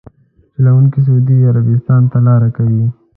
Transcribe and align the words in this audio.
چلونکي 0.53 0.99
سعودي 1.07 1.37
عربستان 1.49 2.01
ته 2.11 2.17
لاره 2.25 2.49
کوي. 2.57 2.85